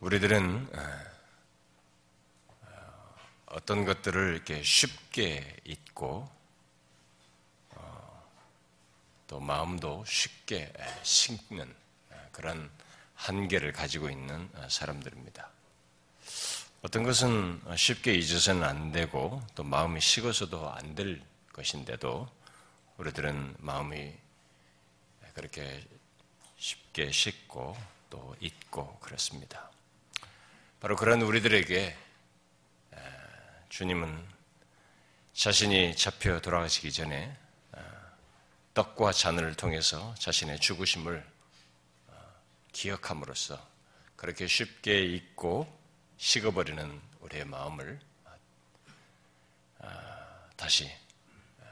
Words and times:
우리들은 0.00 0.68
어, 0.74 1.08
어떤 3.46 3.84
것들을 3.84 4.34
이렇게 4.34 4.62
쉽게 4.62 5.56
잊고 5.64 6.30
어, 7.70 8.28
또 9.26 9.40
마음도 9.40 10.04
쉽게 10.06 10.72
식는 11.02 11.74
그런 12.30 12.70
한계를 13.16 13.72
가지고 13.72 14.08
있는 14.08 14.48
어, 14.54 14.68
사람들입니다. 14.68 15.50
어떤 16.82 17.02
것은 17.02 17.60
쉽게 17.76 18.14
잊어서는 18.14 18.62
안 18.62 18.92
되고 18.92 19.42
또 19.56 19.64
마음이 19.64 20.00
식어서도 20.00 20.70
안 20.70 20.94
될 20.94 21.20
것인데도 21.52 22.28
우리들은 22.98 23.56
마음이 23.58 24.14
그렇게 25.34 25.84
쉽게 26.56 27.10
식고 27.10 27.76
또 28.10 28.36
잊고 28.40 28.96
그렇습니다. 29.00 29.70
바로 30.80 30.94
그런 30.94 31.22
우리들에게 31.22 31.96
주님은 33.68 34.28
자신이 35.32 35.96
잡혀 35.96 36.40
돌아가시기 36.40 36.92
전에 36.92 37.36
떡과 38.74 39.10
잔을 39.10 39.56
통해서 39.56 40.14
자신의 40.20 40.60
죽으심을 40.60 41.26
어, 42.06 42.34
기억함으로써 42.70 43.60
그렇게 44.14 44.46
쉽게 44.46 45.04
잊고 45.04 45.66
식어버리는 46.16 47.00
우리의 47.20 47.44
마음을 47.44 47.98
어, 49.80 49.90
다시 50.56 50.88
어, 51.58 51.64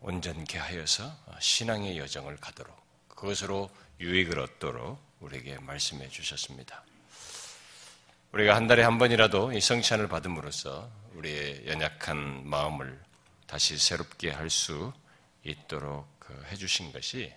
온전케 0.00 0.58
하여서 0.58 1.16
신앙의 1.38 1.98
여정을 1.98 2.38
가도록 2.38 2.76
그것으로 3.06 3.70
유익을 4.00 4.40
얻도록 4.40 5.00
우리에게 5.20 5.60
말씀해 5.60 6.08
주셨습니다. 6.08 6.82
우리가 8.32 8.54
한 8.54 8.66
달에 8.66 8.82
한 8.82 8.98
번이라도 8.98 9.52
이 9.52 9.60
성찬을 9.60 10.08
받음으로써 10.08 10.90
우리의 11.14 11.66
연약한 11.66 12.46
마음을 12.46 13.00
다시 13.46 13.78
새롭게 13.78 14.30
할 14.30 14.50
수 14.50 14.92
있도록 15.44 16.06
그 16.18 16.46
해주신 16.50 16.92
것이 16.92 17.32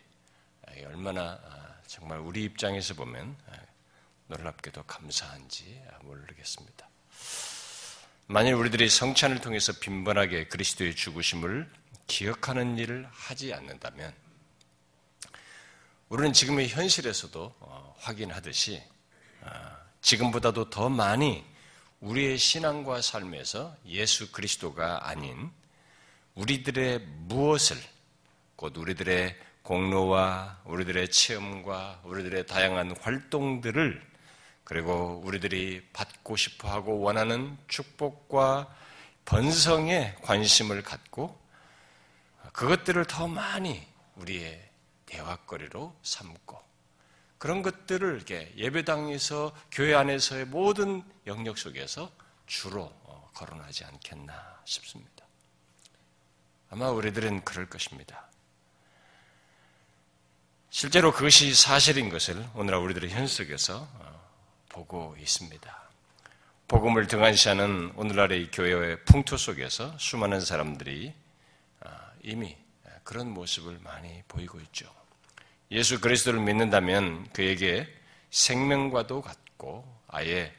얼마나 0.86 1.40
아, 1.44 1.76
정말 1.88 2.20
우리 2.20 2.44
입장에서 2.44 2.94
보면 2.94 3.38
아, 3.50 3.54
놀랍게도 4.28 4.84
감사한지 4.84 5.82
모르겠습니다. 6.02 6.90
만일 8.28 8.54
우리들이 8.56 8.90
성찬을 8.90 9.40
통해서 9.40 9.74
빈번하게 9.80 10.48
그리스도의 10.48 10.96
죽으심을 10.96 11.70
기억하는 12.08 12.78
일을 12.78 13.08
하지 13.12 13.54
않는다면 13.54 14.14
우리는 16.10 16.34
지금의 16.34 16.68
현실에서도 16.70 17.56
어, 17.60 17.96
확인하듯이 18.00 18.84
아, 19.44 19.81
지금보다도 20.02 20.70
더 20.70 20.90
많이 20.90 21.44
우리의 22.02 22.38
신앙과 22.38 23.02
삶에서 23.02 23.76
예수 23.86 24.32
그리스도가 24.32 25.08
아닌 25.08 25.52
우리들의 26.36 27.00
무엇을 27.00 27.78
곧 28.56 28.76
우리들의 28.78 29.38
공로와 29.62 30.62
우리들의 30.66 31.12
체험과 31.12 32.02
우리들의 32.04 32.48
다양한 32.48 32.98
활동들을 33.00 34.12
그리고 34.64 35.22
우리들이 35.24 35.88
받고 35.94 36.36
싶어 36.36 36.70
하고 36.70 37.00
원하는 37.00 37.58
축복과 37.68 38.76
번성에 39.26 40.16
관심을 40.24 40.82
갖고 40.82 41.40
그것들을 42.54 43.06
더 43.06 43.28
많이 43.28 43.86
우리의 44.16 44.70
대화거리로 45.06 45.96
삼고 46.02 46.71
그런 47.42 47.64
것들을 47.64 48.18
이렇게 48.18 48.54
예배당에서 48.56 49.52
교회 49.72 49.96
안에서의 49.96 50.46
모든 50.46 51.02
영역 51.26 51.58
속에서 51.58 52.12
주로 52.46 52.84
어, 52.84 53.32
거론하지 53.34 53.84
않겠나 53.84 54.62
싶습니다. 54.64 55.26
아마 56.70 56.92
우리들은 56.92 57.44
그럴 57.44 57.68
것입니다. 57.68 58.28
실제로 60.70 61.12
그것이 61.12 61.56
사실인 61.56 62.10
것을 62.10 62.48
오늘 62.54 62.76
우리들의 62.76 63.10
현석에서 63.10 63.90
어, 63.92 64.30
보고 64.70 65.16
있습니다. 65.18 65.82
복음을 66.68 67.08
등한시하는 67.08 67.94
오늘날의 67.96 68.52
교회의 68.52 69.04
풍토 69.06 69.36
속에서 69.38 69.98
수많은 69.98 70.42
사람들이 70.42 71.12
어, 71.80 71.90
이미 72.22 72.56
그런 73.04 73.32
모습을 73.32 73.80
많이 73.80 74.22
보이고 74.28 74.60
있죠. 74.60 75.01
예수 75.72 76.02
그리스도를 76.02 76.40
믿는다면 76.42 77.30
그에게 77.32 77.88
생명과도 78.30 79.22
같고 79.22 79.86
아예 80.08 80.54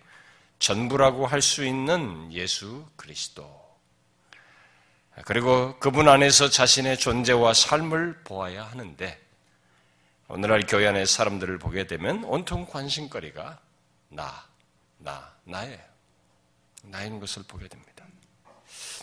전부라고 0.59 1.27
할 1.27 1.43
수 1.43 1.65
있는 1.65 2.33
예수 2.33 2.87
그리스도. 2.97 3.61
그리고 5.27 5.78
그분 5.78 6.09
안에서 6.09 6.49
자신의 6.49 6.97
존재와 6.99 7.53
삶을 7.53 8.23
보아야 8.25 8.65
하는데 8.65 9.21
오늘날 10.28 10.62
교회 10.67 10.87
안의 10.87 11.06
사람들을 11.06 11.59
보게 11.59 11.87
되면 11.87 12.25
온통 12.25 12.67
관심거리가 12.67 13.61
나, 14.09 14.47
나, 14.97 15.34
나예요. 15.44 15.79
나인 16.84 17.21
것을 17.21 17.43
보게 17.47 17.69
됩니다. 17.69 18.06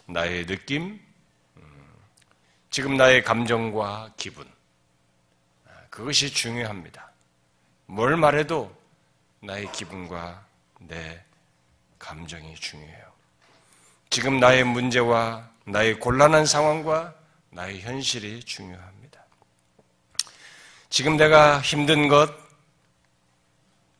나의 0.08 0.48
느낌, 0.48 1.00
음, 1.58 1.96
지금 2.72 2.98
나의 2.98 3.24
감정과 3.24 4.14
기분, 4.18 4.50
그것이 5.90 6.32
중요합니다. 6.32 7.12
뭘 7.86 8.16
말해도 8.16 8.76
나의 9.42 9.72
기분과 9.72 10.46
내 10.80 11.24
감정이 11.98 12.56
중요해요. 12.56 13.10
지금 14.10 14.40
나의 14.40 14.64
문제와 14.64 15.50
나의 15.66 16.00
곤란한 16.00 16.46
상황과 16.46 17.14
나의 17.52 17.82
현실이 17.82 18.44
중요합니다. 18.44 19.24
지금 20.90 21.18
내가 21.18 21.62
힘든 21.62 22.08
것, 22.08 22.34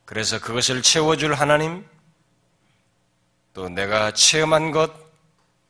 그래서 0.04 0.40
그것을 0.40 0.82
채워줄 0.82 1.34
하나님, 1.34 1.86
또 3.52 3.68
내가 3.68 4.12
체험한 4.12 4.72
것, 4.72 4.92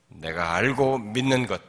내가 0.08 0.54
알고 0.54 0.98
믿는 0.98 1.46
것, 1.46 1.60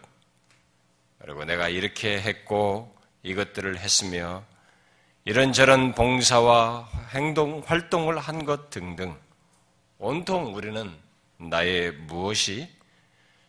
그리고 1.20 1.44
내가 1.46 1.68
이렇게 1.68 2.22
했고 2.22 2.96
이것들을 3.24 3.78
했으며 3.80 4.44
이런저런 5.26 5.94
봉사와 5.94 6.90
행동, 7.14 7.62
활동을 7.66 8.18
한 8.18 8.46
것 8.46 8.70
등등 8.70 9.18
온통 10.00 10.56
우리는 10.56 10.92
나의 11.38 11.92
무엇이 11.92 12.70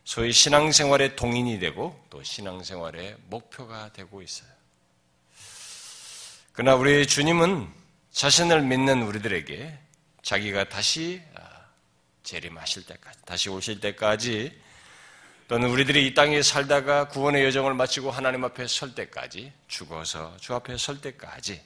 소위 0.05 0.33
신앙생활의 0.33 1.17
동인이 1.17 1.59
되고 1.59 1.99
또 2.11 2.23
신앙생활의 2.23 3.17
목표가 3.29 3.91
되고 3.93 4.21
있어요. 4.21 4.51
그러나 6.53 6.77
우리 6.77 7.07
주님은 7.07 7.69
자신을 8.11 8.63
믿는 8.63 9.03
우리들에게 9.03 9.79
자기가 10.23 10.69
다시 10.69 11.23
아, 11.35 11.41
재림하실 12.23 12.85
때까지, 12.87 13.19
다시 13.25 13.49
오실 13.49 13.81
때까지 13.81 14.61
또는 15.49 15.69
우리들이 15.69 16.07
이 16.07 16.15
땅에 16.15 16.43
살다가 16.43 17.09
구원의 17.09 17.45
여정을 17.45 17.75
마치고 17.75 18.11
하나님 18.11 18.45
앞에 18.45 18.67
설 18.67 18.95
때까지 18.95 19.53
죽어서 19.69 20.37
주 20.39 20.55
앞에 20.55 20.77
설 20.79 21.01
때까지 21.01 21.63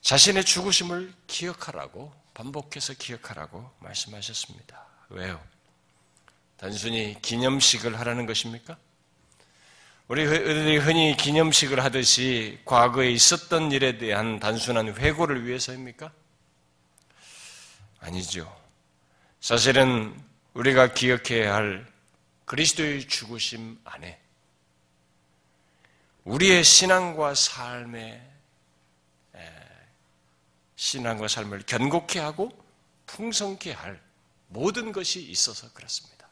자신의 0.00 0.44
죽으심을 0.44 1.12
기억하라고 1.26 2.12
반복해서 2.34 2.94
기억하라고 2.94 3.70
말씀하셨습니다. 3.80 4.84
왜요? 5.08 5.40
단순히 6.56 7.16
기념식을 7.22 7.98
하라는 8.00 8.26
것입니까? 8.26 8.76
우리 10.08 10.24
흔히 10.24 11.16
기념식을 11.16 11.82
하듯이 11.82 12.60
과거에 12.64 13.10
있었던 13.10 13.72
일에 13.72 13.98
대한 13.98 14.38
단순한 14.38 14.94
회고를 14.96 15.46
위해서입니까? 15.46 16.12
아니죠. 17.98 18.54
사실은 19.40 20.14
우리가 20.54 20.94
기억해야 20.94 21.54
할 21.54 21.86
그리스도의 22.46 23.06
죽으심 23.06 23.80
안에 23.84 24.20
우리의 26.24 26.64
신앙과 26.64 27.34
삶의 27.34 28.36
신앙과 30.76 31.26
삶을 31.26 31.64
견고케 31.66 32.20
하고 32.20 32.50
풍성케 33.06 33.72
할 33.72 34.00
모든 34.48 34.92
것이 34.92 35.22
있어서 35.22 35.72
그렇습니다. 35.72 36.28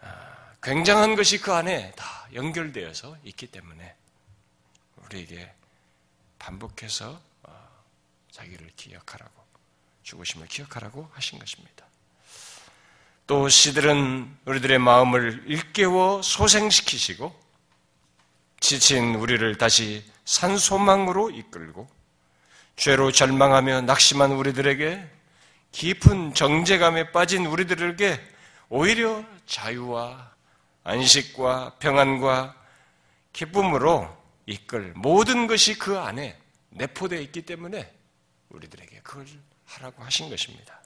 아, 0.00 0.54
굉장한 0.62 1.16
것이 1.16 1.38
그 1.38 1.52
안에 1.52 1.92
다 1.92 2.28
연결되어서 2.32 3.18
있기 3.24 3.48
때문에 3.48 3.94
우리에게 4.96 5.52
반복해서 6.38 7.20
어, 7.42 7.84
자기를 8.30 8.70
기억하라고 8.76 9.44
죽으심을 10.04 10.46
기억하라고 10.46 11.10
하신 11.12 11.38
것입니다. 11.38 11.85
또 13.26 13.48
시들은 13.48 14.36
우리들의 14.44 14.78
마음을 14.78 15.42
일깨워 15.46 16.22
소생시키시고 16.22 17.34
지친 18.60 19.16
우리를 19.16 19.58
다시 19.58 20.04
산소망으로 20.24 21.30
이끌고 21.30 21.88
죄로 22.76 23.10
절망하며 23.10 23.82
낙심한 23.82 24.32
우리들에게 24.32 25.10
깊은 25.72 26.34
정제감에 26.34 27.10
빠진 27.10 27.46
우리들에게 27.46 28.20
오히려 28.68 29.24
자유와 29.46 30.32
안식과 30.84 31.76
평안과 31.80 32.54
기쁨으로 33.32 34.16
이끌 34.46 34.92
모든 34.94 35.48
것이 35.48 35.76
그 35.78 35.98
안에 35.98 36.38
내포되어 36.70 37.20
있기 37.22 37.42
때문에 37.42 37.92
우리들에게 38.50 39.00
그걸 39.02 39.26
하라고 39.64 40.04
하신 40.04 40.30
것입니다. 40.30 40.80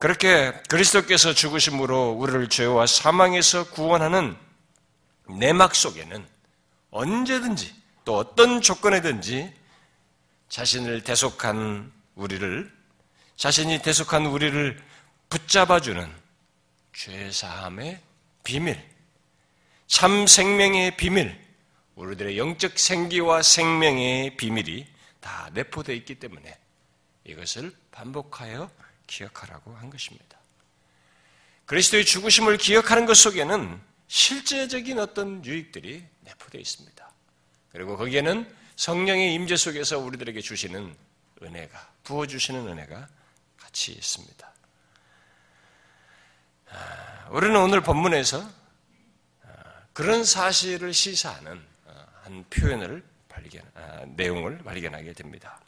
그렇게 0.00 0.52
그리스도께서 0.70 1.34
죽으심으로 1.34 2.12
우리를 2.12 2.48
죄와 2.48 2.86
사망에서 2.86 3.68
구원하는 3.68 4.34
내막 5.28 5.74
속에는 5.74 6.26
언제든지 6.90 7.74
또 8.06 8.16
어떤 8.16 8.62
조건에든지 8.62 9.52
자신을 10.48 11.04
대속한 11.04 11.92
우리를 12.14 12.72
자신이 13.36 13.82
대속한 13.82 14.24
우리를 14.24 14.82
붙잡아주는 15.28 16.10
죄사함의 16.94 18.00
비밀, 18.42 18.82
참 19.86 20.26
생명의 20.26 20.96
비밀, 20.96 21.38
우리들의 21.96 22.38
영적 22.38 22.78
생기와 22.78 23.42
생명의 23.42 24.38
비밀이 24.38 24.86
다 25.20 25.50
내포되어 25.52 25.94
있기 25.94 26.14
때문에 26.14 26.58
이것을 27.24 27.76
반복하여 27.92 28.70
기억하라고 29.10 29.74
한 29.74 29.90
것입니다. 29.90 30.38
그리스도의 31.66 32.04
죽으심을 32.04 32.56
기억하는 32.56 33.06
것 33.06 33.16
속에는 33.16 33.80
실제적인 34.08 34.98
어떤 34.98 35.44
유익들이 35.44 36.04
내포되어 36.22 36.60
있습니다. 36.60 37.10
그리고 37.72 37.96
거기에는 37.96 38.50
성령의 38.76 39.34
임재 39.34 39.56
속에서 39.56 39.98
우리들에게 39.98 40.40
주시는 40.40 40.96
은혜가 41.42 41.92
부어주시는 42.04 42.68
은혜가 42.68 43.08
같이 43.56 43.92
있습니다. 43.92 44.52
아, 46.70 47.28
우리는 47.30 47.56
오늘 47.56 47.82
본문에서 47.82 48.40
아, 49.44 49.48
그런 49.92 50.24
사실을 50.24 50.92
시사하는 50.92 51.62
아, 51.86 52.06
한 52.22 52.44
표현을 52.50 53.04
발견, 53.28 53.62
내용을 54.16 54.58
발견하게 54.58 55.12
됩니다. 55.12 55.60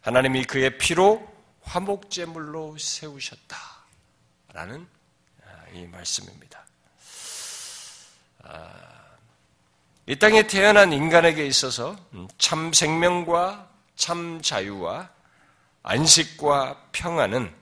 하나님이 0.00 0.44
그의 0.44 0.78
피로 0.78 1.31
화목제물로 1.62 2.76
세우셨다라는 2.78 4.86
이 5.72 5.86
말씀입니다. 5.86 6.64
이 10.06 10.18
땅에 10.18 10.46
태어난 10.46 10.92
인간에게 10.92 11.46
있어서 11.46 11.96
참 12.38 12.72
생명과 12.72 13.70
참 13.96 14.42
자유와 14.42 15.10
안식과 15.82 16.88
평안은 16.92 17.54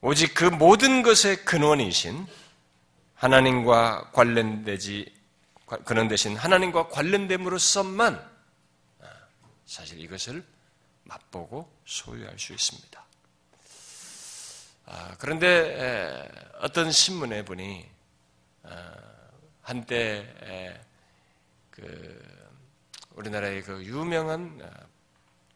오직 0.00 0.34
그 0.34 0.44
모든 0.44 1.02
것의 1.02 1.44
근원이신 1.44 2.26
하나님과 3.14 4.10
관련되지 4.10 5.14
그런 5.84 6.08
대신 6.08 6.36
하나님과 6.36 6.88
관련됨으로써만 6.88 8.31
사실 9.66 10.00
이것을 10.00 10.44
맛보고 11.04 11.70
소유할 11.84 12.38
수 12.38 12.52
있습니다. 12.52 13.04
아, 14.86 15.16
그런데 15.18 16.28
어떤 16.60 16.90
신문에 16.90 17.44
보니 17.44 17.88
어, 18.64 18.92
한때 19.62 20.80
그 21.70 22.42
우리나라의 23.10 23.62
그 23.62 23.84
유명한 23.84 24.60
어, 24.62 24.86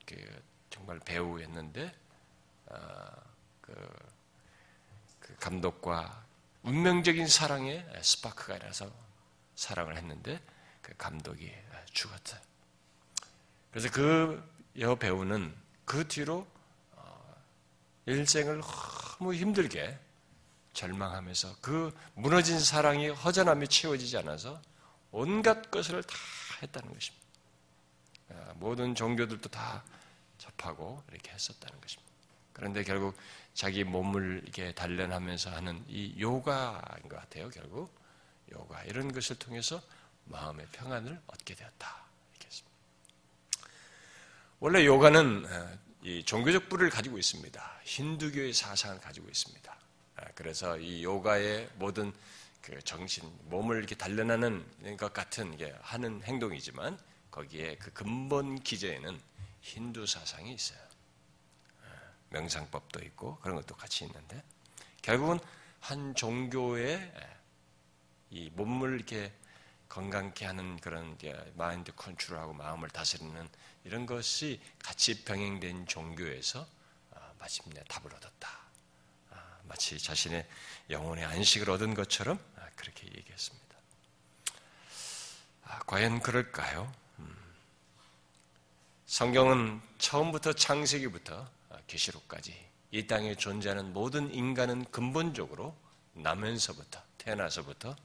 그 0.04 0.42
정말 0.70 1.00
배우였는데 1.00 1.94
어, 2.66 2.76
그, 3.60 3.74
그 5.20 5.36
감독과 5.36 6.24
운명적인 6.62 7.26
사랑에 7.28 7.84
스파크가 8.02 8.56
일어서 8.56 8.90
사랑을 9.54 9.96
했는데 9.96 10.40
그 10.82 10.94
감독이 10.96 11.52
죽었어요. 11.92 12.45
그래서 13.76 13.90
그 13.90 14.56
여 14.78 14.94
배우는 14.94 15.54
그 15.84 16.06
뒤로 16.06 16.46
일생을 18.04 18.60
너무 19.18 19.34
힘들게 19.34 19.98
절망하면서 20.74 21.56
그 21.60 21.94
무너진 22.14 22.60
사랑이 22.60 23.08
허전함에 23.08 23.66
채워지지 23.66 24.18
않아서 24.18 24.60
온갖 25.10 25.70
것을 25.70 26.02
다 26.02 26.14
했다는 26.62 26.92
것입니다. 26.92 27.26
아, 28.30 28.52
모든 28.56 28.94
종교들도 28.94 29.48
다 29.48 29.82
접하고 30.36 31.02
이렇게 31.10 31.32
했었다는 31.32 31.80
것입니다. 31.80 32.12
그런데 32.52 32.84
결국 32.84 33.16
자기 33.54 33.82
몸을 33.82 34.42
이렇게 34.44 34.72
단련하면서 34.72 35.50
하는 35.50 35.82
이 35.88 36.14
요가인 36.20 37.08
것 37.08 37.16
같아요. 37.16 37.48
결국 37.48 37.94
요가 38.52 38.82
이런 38.84 39.10
것을 39.10 39.38
통해서 39.38 39.80
마음의 40.26 40.66
평안을 40.72 41.20
얻게 41.26 41.54
되었다. 41.54 42.05
원래 44.58 44.86
요가는 44.86 45.44
어, 45.44 45.78
이 46.02 46.24
종교적 46.24 46.70
뿌리를 46.70 46.88
가지고 46.88 47.18
있습니다. 47.18 47.80
힌두교의 47.84 48.54
사상을 48.54 48.98
가지고 49.00 49.28
있습니다. 49.28 49.76
아, 50.16 50.24
그래서 50.34 50.78
이 50.78 51.04
요가의 51.04 51.68
모든 51.74 52.10
그 52.62 52.80
정신, 52.82 53.30
몸을 53.50 53.76
이렇게 53.76 53.94
단련하는 53.94 54.64
것 54.96 55.12
같은 55.12 55.58
게 55.58 55.74
하는 55.82 56.22
행동이지만 56.22 56.98
거기에 57.30 57.76
그 57.76 57.92
근본 57.92 58.58
기저에는 58.62 59.20
힌두 59.60 60.06
사상이 60.06 60.54
있어요. 60.54 60.78
아, 61.84 61.88
명상법도 62.30 63.04
있고 63.04 63.36
그런 63.40 63.56
것도 63.56 63.76
같이 63.76 64.06
있는데 64.06 64.42
결국은 65.02 65.38
한 65.80 66.14
종교의 66.14 67.12
이 68.30 68.50
몸을 68.54 68.94
이렇게 68.94 69.34
건강케 69.88 70.44
하는 70.44 70.78
그런 70.78 71.18
마인드 71.54 71.92
컨트롤하고 71.94 72.52
마음을 72.52 72.88
다스리는 72.90 73.48
이런 73.84 74.06
것이 74.06 74.60
같이 74.82 75.24
병행된 75.24 75.86
종교에서 75.86 76.66
아, 77.12 77.32
마침내 77.38 77.82
답을 77.88 78.14
얻었다. 78.14 78.66
마치 79.68 79.98
자신의 79.98 80.46
영혼의 80.90 81.24
안식을 81.24 81.70
얻은 81.70 81.94
것처럼 81.94 82.38
아, 82.56 82.66
그렇게 82.76 83.06
얘기했습니다. 83.06 83.76
아, 85.64 85.78
과연 85.80 86.20
그럴까요? 86.20 86.92
음. 87.18 87.36
성경은 89.06 89.80
처음부터 89.98 90.52
창세기부터 90.52 91.48
아, 91.70 91.78
계시록까지 91.86 92.66
이 92.92 93.06
땅에 93.06 93.34
존재하는 93.34 93.92
모든 93.92 94.32
인간은 94.32 94.90
근본적으로 94.90 95.76
나면서부터 96.12 97.02
태어나서부터 97.18 97.96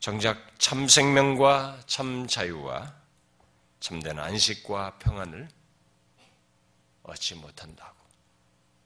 정작 0.00 0.38
참 0.58 0.86
생명과 0.86 1.82
참 1.86 2.26
자유와 2.28 2.94
참된 3.80 4.18
안식과 4.18 4.98
평안을 4.98 5.48
얻지 7.02 7.34
못한다고 7.36 7.96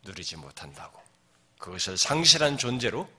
누리지 0.02 0.36
못한다고 0.36 1.00
그것을 1.58 1.98
상실한 1.98 2.56
존재로 2.56 3.10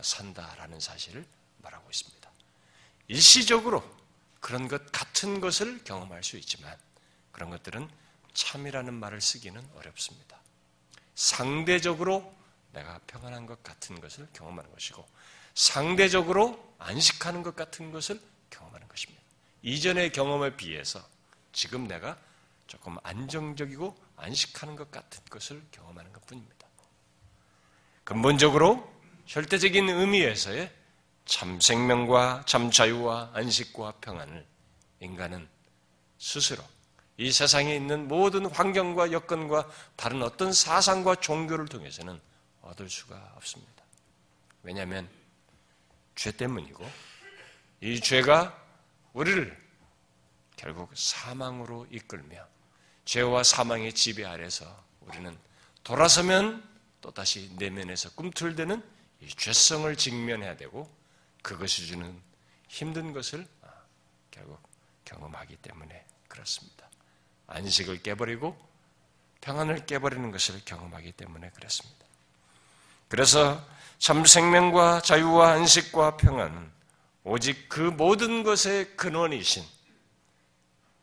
산다라는 0.00 0.80
사실을 0.80 1.24
말하고 1.62 1.88
있습니다. 1.88 2.30
일시적으로 3.08 3.82
그런 4.40 4.68
것 4.68 4.90
같은 4.92 5.40
것을 5.40 5.82
경험할 5.84 6.22
수 6.22 6.36
있지만 6.36 6.76
그런 7.32 7.50
것들은 7.50 7.88
참이라는 8.34 8.92
말을 8.92 9.20
쓰기는 9.20 9.66
어렵습니다. 9.76 10.38
상대적으로 11.14 12.34
내가 12.72 13.00
평안한 13.06 13.46
것 13.46 13.62
같은 13.62 14.00
것을 14.00 14.28
경험하는 14.34 14.70
것이고 14.72 15.06
상대적으로 15.56 16.62
안식하는 16.78 17.42
것 17.42 17.56
같은 17.56 17.90
것을 17.90 18.20
경험하는 18.50 18.86
것입니다. 18.88 19.22
이전의 19.62 20.12
경험에 20.12 20.54
비해서 20.54 21.02
지금 21.52 21.88
내가 21.88 22.16
조금 22.66 22.96
안정적이고 23.02 23.96
안식하는 24.16 24.76
것 24.76 24.90
같은 24.90 25.22
것을 25.30 25.62
경험하는 25.72 26.12
것 26.12 26.24
뿐입니다. 26.26 26.54
근본적으로 28.04 28.92
절대적인 29.26 29.88
의미에서의 29.88 30.72
참 31.24 31.58
생명과 31.58 32.44
참 32.46 32.70
자유와 32.70 33.30
안식과 33.32 33.94
평안을 34.02 34.46
인간은 35.00 35.48
스스로 36.18 36.62
이 37.16 37.32
세상에 37.32 37.74
있는 37.74 38.08
모든 38.08 38.44
환경과 38.44 39.10
여건과 39.10 39.68
다른 39.96 40.22
어떤 40.22 40.52
사상과 40.52 41.16
종교를 41.16 41.66
통해서는 41.66 42.20
얻을 42.60 42.90
수가 42.90 43.32
없습니다. 43.36 43.82
왜냐하면 44.62 45.08
죄 46.16 46.32
때문이고 46.32 46.84
이 47.82 48.00
죄가 48.00 48.60
우리를 49.12 49.66
결국 50.56 50.90
사망으로 50.96 51.86
이끌며 51.90 52.44
죄와 53.04 53.42
사망의 53.44 53.92
지배 53.92 54.24
아래서 54.24 54.84
우리는 55.02 55.36
돌아서면 55.84 56.66
또다시 57.00 57.52
내면에서 57.56 58.10
꿈틀대는 58.14 58.82
이 59.20 59.28
죄성을 59.28 59.94
직면해야 59.94 60.56
되고 60.56 60.90
그것이 61.42 61.86
주는 61.86 62.20
힘든 62.68 63.12
것을 63.12 63.46
아, 63.62 63.68
결국 64.30 64.58
경험하기 65.04 65.56
때문에 65.56 66.04
그렇습니다. 66.26 66.90
안식을 67.46 68.02
깨버리고 68.02 68.58
평안을 69.40 69.86
깨버리는 69.86 70.30
것을 70.32 70.64
경험하기 70.64 71.12
때문에 71.12 71.50
그렇습니다. 71.50 72.04
그래서 73.08 73.64
참 73.98 74.24
생명과 74.24 75.00
자유와 75.02 75.52
안식과 75.52 76.16
평안은 76.16 76.70
오직 77.24 77.68
그 77.68 77.80
모든 77.80 78.42
것의 78.42 78.96
근원이신 78.96 79.64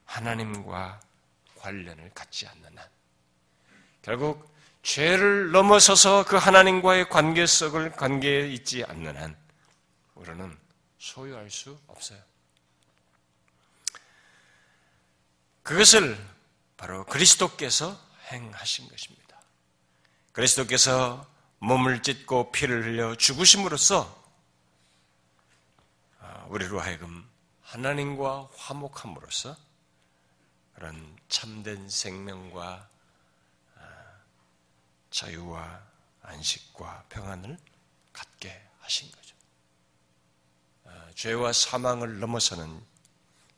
하나님과 0.06 1.00
관련을 1.58 2.12
갖지 2.14 2.48
않는 2.48 2.78
한 2.78 2.88
결국 4.02 4.54
죄를 4.84 5.52
넘어서서 5.52 6.26
그 6.26 6.36
하나님과의 6.36 7.10
관계성을 7.10 7.92
관계에 7.94 8.48
있지 8.50 8.84
않는 8.84 9.18
한 9.18 9.36
우리는 10.16 10.58
소유할 11.00 11.50
수 11.50 11.78
없어요. 11.88 12.20
그것을 15.64 16.18
바로 16.76 17.06
그리스도께서 17.06 18.00
행하신 18.32 18.90
것입니다. 18.90 19.40
그리스도께서 20.34 21.26
몸을 21.63 22.03
찢고 22.03 22.51
피를 22.51 22.84
흘려 22.84 23.15
죽으심으로써 23.15 24.22
아, 26.20 26.46
우리로 26.50 26.82
하여금 26.82 27.25
하나님과 27.62 28.50
화목함으로써 28.58 29.55
그런 30.75 31.17
참된 31.29 31.89
생명과 31.89 32.89
아, 33.77 33.82
자유와 35.10 35.82
안식과 36.24 37.05
평안을 37.08 37.58
갖게 38.12 38.62
하신 38.79 39.10
거죠. 39.12 39.34
아, 40.84 41.08
죄와 41.15 41.53
사망을 41.53 42.20
넘어서는 42.20 42.84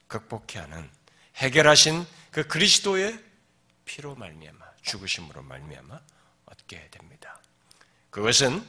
극복해 0.06 0.60
하는 0.60 0.92
해결하신 1.38 2.06
그 2.30 2.48
그리스도의 2.48 3.20
피로 3.86 4.14
말미암아 4.14 4.64
죽으심으로 4.84 5.42
말미암아 5.42 6.00
얻게 6.46 6.88
됩니다. 6.92 7.42
그것은 8.16 8.66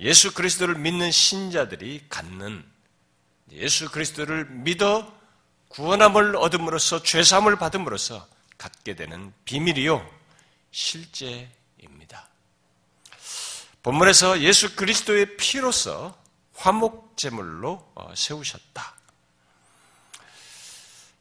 예수 0.00 0.34
그리스도를 0.34 0.74
믿는 0.74 1.12
신자들이 1.12 2.06
갖는 2.08 2.64
예수 3.52 3.92
그리스도를 3.92 4.46
믿어 4.46 5.16
구원함을 5.68 6.34
얻음으로써 6.34 7.04
죄사함을 7.04 7.60
받음으로써 7.60 8.26
갖게 8.56 8.96
되는 8.96 9.32
비밀이요 9.44 10.04
실제입니다. 10.72 12.28
본문에서 13.84 14.40
예수 14.40 14.74
그리스도의 14.74 15.36
피로서 15.36 16.20
화목 16.54 17.16
제물로 17.16 17.92
어, 17.94 18.12
세우셨다. 18.16 18.96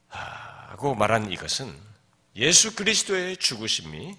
하고 0.09 0.95
말한 0.95 1.31
이것은 1.31 1.79
예수 2.37 2.75
그리스도의 2.75 3.37
죽으심이 3.37 4.17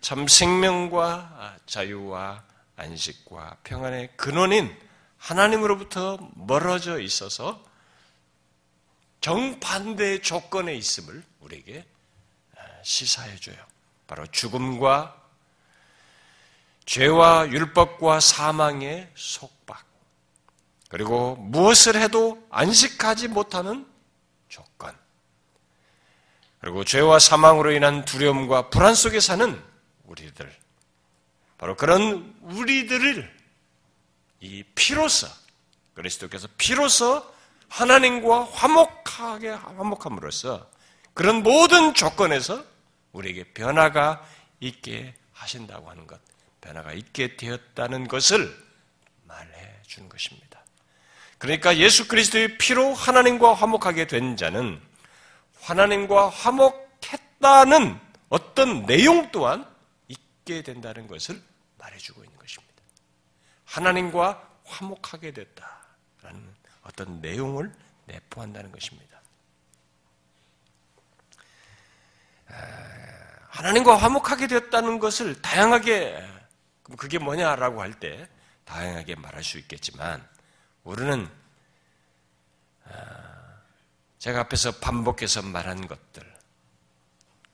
참 0.00 0.26
생명과 0.26 1.58
자유와 1.66 2.48
안식과 2.78 3.58
평안의 3.64 4.16
근원인 4.16 4.74
하나님으로부터 5.18 6.18
멀어져 6.34 7.00
있어서 7.00 7.62
정반대의 9.20 10.22
조건에 10.22 10.74
있음을 10.74 11.22
우리에게 11.40 11.84
시사해줘요. 12.82 13.56
바로 14.06 14.26
죽음과 14.26 15.20
죄와 16.86 17.48
율법과 17.48 18.20
사망의 18.20 19.10
속박, 19.14 19.84
그리고 20.88 21.36
무엇을 21.36 22.00
해도 22.00 22.42
안식하지 22.48 23.28
못하는 23.28 23.86
조건, 24.48 24.96
그리고 26.60 26.84
죄와 26.84 27.18
사망으로 27.18 27.72
인한 27.72 28.04
두려움과 28.06 28.70
불안 28.70 28.94
속에 28.94 29.20
사는 29.20 29.62
우리들, 30.04 30.50
바로 31.58 31.76
그런 31.76 32.34
우리들을 32.42 33.36
이 34.40 34.62
피로서 34.74 35.26
그리스도께서 35.94 36.48
피로서 36.56 37.34
하나님과 37.68 38.44
화목하게 38.44 39.48
화목함으로써 39.50 40.70
그런 41.12 41.42
모든 41.42 41.94
조건에서 41.94 42.64
우리에게 43.12 43.44
변화가 43.52 44.24
있게 44.60 45.14
하신다고 45.32 45.90
하는 45.90 46.06
것, 46.06 46.20
변화가 46.60 46.92
있게 46.92 47.36
되었다는 47.36 48.06
것을 48.06 48.56
말해 49.24 49.74
주는 49.86 50.08
것입니다. 50.08 50.60
그러니까 51.38 51.76
예수 51.76 52.08
그리스도의 52.08 52.58
피로 52.58 52.94
하나님과 52.94 53.54
화목하게 53.54 54.06
된 54.06 54.36
자는 54.36 54.80
하나님과 55.60 56.28
화목했다는 56.28 57.98
어떤 58.28 58.86
내용 58.86 59.30
또한 59.32 59.66
있게 60.48 60.62
된다는 60.62 61.06
것을 61.06 61.40
말해주고 61.76 62.24
있는 62.24 62.36
것입니다. 62.38 62.74
하나님과 63.66 64.50
화목하게 64.64 65.32
됐다라는 65.32 66.54
어떤 66.82 67.20
내용을 67.20 67.70
내포한다는 68.06 68.72
것입니다. 68.72 69.20
하나님과 73.50 73.96
화목하게 73.96 74.46
되었다는 74.46 74.98
것을 74.98 75.40
다양하게 75.42 76.26
그게 76.96 77.18
뭐냐라고 77.18 77.82
할 77.82 77.92
때 77.92 78.26
다양하게 78.64 79.16
말할 79.16 79.44
수 79.44 79.58
있겠지만 79.58 80.26
우리는 80.84 81.30
제가 84.18 84.40
앞에서 84.40 84.78
반복해서 84.78 85.42
말한 85.42 85.86
것들, 85.86 86.38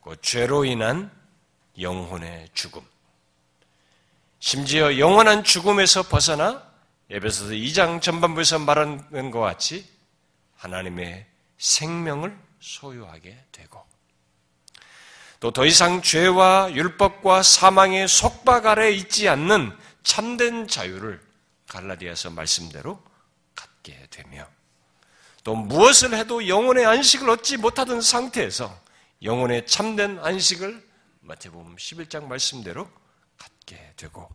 그 0.00 0.16
죄로 0.22 0.64
인한 0.64 1.10
영혼의 1.78 2.48
죽음, 2.54 2.82
심지어 4.38 4.98
영원한 4.98 5.42
죽음에서 5.44 6.04
벗어나 6.04 6.62
에베소서 7.10 7.52
2장 7.52 8.00
전반부에서 8.00 8.58
말한 8.60 9.10
것과 9.10 9.40
같이 9.40 9.86
하나님의 10.56 11.26
생명을 11.58 12.36
소유하게 12.60 13.38
되고 13.52 13.84
또 15.40 15.50
더 15.50 15.66
이상 15.66 16.00
죄와 16.00 16.72
율법과 16.72 17.42
사망의 17.42 18.08
속박 18.08 18.66
아래 18.66 18.90
있지 18.90 19.28
않는 19.28 19.76
참된 20.02 20.66
자유를 20.66 21.20
갈라디아서 21.68 22.30
말씀대로 22.30 23.02
갖게 23.54 24.06
되며 24.10 24.46
또 25.42 25.54
무엇을 25.54 26.14
해도 26.14 26.48
영혼의 26.48 26.86
안식을 26.86 27.28
얻지 27.28 27.58
못하던 27.58 28.00
상태에서 28.00 28.74
영혼의 29.22 29.66
참된 29.66 30.18
안식을 30.18 30.93
마태복음 31.24 31.76
11장 31.76 32.26
말씀대로 32.26 32.88
갖게 33.38 33.92
되고 33.96 34.28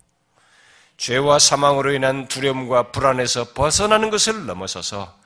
죄와 0.98 1.40
사망으로 1.40 1.94
인한 1.94 2.28
두려움과 2.28 2.92
불안에서 2.92 3.54
벗어나는 3.54 4.10
것을 4.10 4.46
넘어서서 4.48 5.18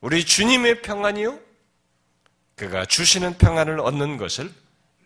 우리 0.00 0.24
주님의 0.24 0.82
평안이요 0.82 1.40
그가 2.54 2.84
주시는 2.84 3.38
평안을 3.38 3.80
얻는 3.80 4.18
것을 4.18 4.52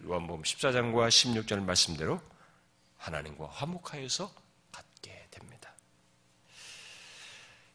요한복음 0.05 0.43
14장과 0.43 1.09
16절 1.09 1.63
말씀대로 1.65 2.21
하나님과 2.97 3.47
화목하여서 3.47 4.33
갖게 4.73 5.27
됩니다. 5.31 5.73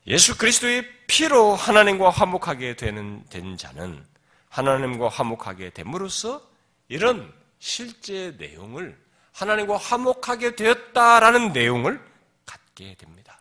예수 0.07 0.37
그리스도의 0.37 0.87
피로 1.07 1.55
하나님과 1.55 2.09
화목하게 2.09 2.75
되는 2.75 3.25
된 3.29 3.57
자는 3.57 4.05
하나님과 4.49 5.09
화목하게 5.09 5.71
됨으로써 5.71 6.47
이런 6.89 7.33
실제 7.65 8.35
내용을 8.37 8.95
하나님과 9.31 9.77
화목하게 9.77 10.55
되었다라는 10.55 11.51
내용을 11.51 11.99
갖게 12.45 12.93
됩니다. 12.93 13.39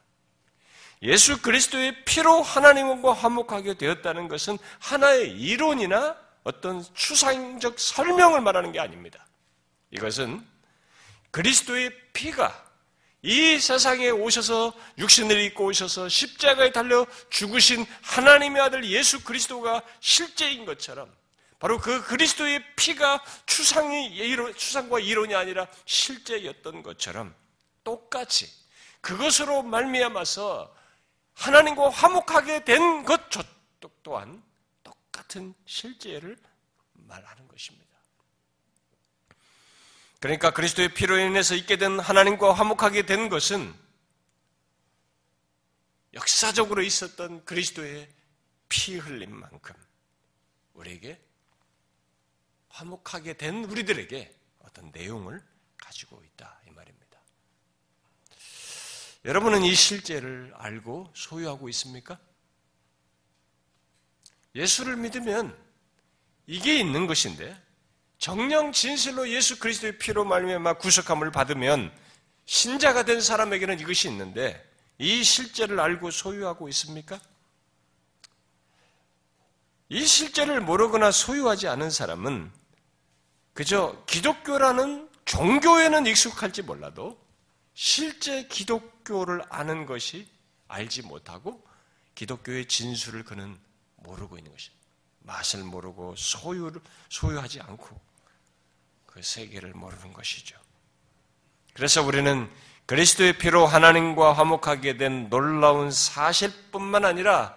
예수 1.03 1.43
그리스도의 1.43 2.07
피로 2.07 2.41
하나님과 2.41 3.13
화목하게 3.13 3.75
되었다는 3.75 4.29
것은 4.29 4.57
하나의 4.79 5.31
이론이나 5.31 6.17
어떤 6.43 6.83
추상적 6.95 7.79
설명을 7.79 8.41
말하는 8.41 8.73
게 8.73 8.81
아닙니다. 8.81 9.27
이것은 9.91 10.43
그리스도의 11.31 11.91
피가 12.15 12.65
이 13.21 13.59
세상에 13.59 14.09
오셔서 14.09 14.73
육신을 14.97 15.39
입고 15.43 15.67
오셔서 15.67 16.09
십자가에 16.09 16.73
달려 16.73 17.07
죽으신 17.29 17.85
하나님의 18.01 18.63
아들 18.63 18.87
예수 18.87 19.23
그리스도가 19.23 19.83
실제인 20.01 20.65
것처럼 20.65 21.13
바로 21.65 21.79
그 21.79 22.03
그리스도의 22.05 22.63
피가 22.77 23.25
추상이 23.47 24.15
추상과 24.55 25.01
이론이 25.01 25.35
아니라 25.35 25.67
실제였던 25.87 26.83
것처럼 26.83 27.35
똑같이 27.83 28.53
그것으로 29.01 29.63
말미암아서 29.63 30.77
하나님과 31.33 31.89
화목하게 31.89 32.67
된 32.67 33.07
것 33.07 33.19
또한 34.03 34.43
똑같은 34.83 35.55
실제를 35.65 36.37
말하는 36.93 37.49
것입니다. 37.49 37.97
그러니까 40.21 40.51
그리스도의 40.51 40.93
피로 40.93 41.17
인해서 41.17 41.55
있게 41.55 41.79
된 41.79 41.99
하나님과 41.99 42.53
화목하게 42.53 43.07
된 43.07 43.31
것은 43.31 43.75
역사적으로 46.13 46.83
있었던 46.83 47.47
그리스도의 47.47 48.07
피 48.69 48.99
흘림만큼 48.99 49.75
우리에게 50.75 51.24
화목하게 52.75 53.35
된 53.35 53.65
우리들에게 53.65 54.35
어떤 54.65 54.91
내용을 54.93 55.41
가지고 55.79 56.23
있다 56.25 56.61
이 56.67 56.71
말입니다. 56.71 57.19
여러분은 59.25 59.63
이 59.63 59.75
실제를 59.75 60.53
알고 60.57 61.13
소유하고 61.15 61.69
있습니까? 61.69 62.19
예수를 64.57 64.97
믿으면 64.97 65.57
이게 66.47 66.79
있는 66.79 67.07
것인데 67.07 67.61
정령 68.19 68.73
진실로 68.73 69.29
예수 69.29 69.59
그리스도의 69.59 69.99
피로 69.99 70.25
말미암아 70.25 70.79
구속함을 70.79 71.31
받으면 71.31 71.93
신자가 72.45 73.05
된 73.05 73.21
사람에게는 73.21 73.79
이것이 73.79 74.09
있는데 74.09 74.69
이 74.99 75.23
실제를 75.23 75.79
알고 75.79 76.11
소유하고 76.11 76.69
있습니까? 76.71 77.21
이 79.89 80.05
실제를 80.05 80.61
모르거나 80.61 81.13
소유하지 81.13 81.69
않은 81.69 81.91
사람은 81.91 82.64
그저 83.55 83.97
기독교라는 84.07 85.09
종교에는 85.25 86.07
익숙할지 86.07 86.63
몰라도 86.63 87.19
실제 87.73 88.47
기독교를 88.47 89.43
아는 89.49 89.87
것이 89.87 90.29
알지 90.69 91.03
못하고 91.03 91.65
기독교의 92.15 92.67
진수를 92.67 93.25
그는 93.25 93.57
모르고 93.97 94.39
있는 94.39 94.53
것입니다. 94.53 94.85
맛을 95.21 95.65
모르고 95.65 96.15
소유를 96.17 96.81
소유하지 97.09 97.61
않고 97.61 98.01
그 99.07 99.23
세계를 99.23 99.73
모르는 99.73 100.13
것이죠. 100.13 100.59
그래서 101.73 102.03
우리는 102.03 102.51
그리스도의 102.87 103.39
피로 103.39 103.67
하나님과 103.67 104.35
화목하게 104.35 104.97
된 104.97 105.31
놀라운 105.31 105.91
사실뿐만 105.91 107.05
아니라 107.05 107.57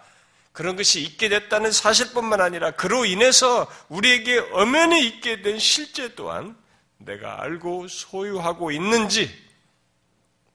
그런 0.58 0.74
것이 0.74 1.00
있게 1.02 1.28
됐다는 1.28 1.70
사실뿐만 1.70 2.40
아니라 2.40 2.72
그로 2.72 3.04
인해서 3.04 3.70
우리에게 3.88 4.40
엄연히 4.54 5.06
있게 5.06 5.40
된 5.40 5.56
실제 5.60 6.16
또한 6.16 6.56
내가 6.96 7.40
알고 7.40 7.86
소유하고 7.86 8.72
있는지 8.72 9.32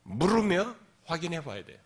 물으며 0.03 0.75
확인해 1.05 1.41
봐야 1.41 1.63
돼요. 1.63 1.77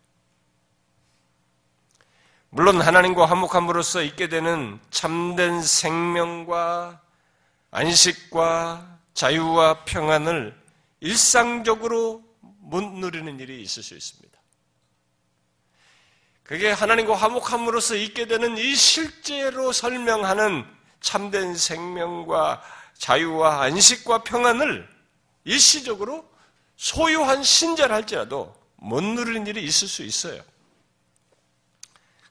물론 2.50 2.82
하나님과 2.82 3.28
화목함으로써 3.28 4.02
있게 4.02 4.30
되는 4.30 4.80
참된 4.90 5.62
생명과 5.62 7.00
안식과 7.70 9.00
자유와 9.14 9.86
평안을 9.86 10.60
일상적으로 11.02 12.24
못 12.62 12.84
누리는 12.84 13.40
일이 13.40 13.62
있을 13.62 13.84
수 13.84 13.94
있습니다. 13.94 14.37
그게 16.48 16.72
하나님과 16.72 17.14
화목함으로써 17.14 17.96
있게 17.96 18.26
되는 18.26 18.58
이 18.58 18.74
실제로 18.74 19.74
설명하는 19.74 20.66
참된 21.02 21.56
생명과 21.56 22.64
자유와 22.98 23.64
안식과 23.64 24.24
평안을 24.24 24.88
일시적으로 25.44 26.28
소유한 26.78 27.44
신자를 27.44 27.94
할지라도 27.94 28.56
못 28.78 29.04
누리는 29.04 29.46
일이 29.46 29.62
있을 29.64 29.90
수 29.90 30.04
있어요. 30.04 30.42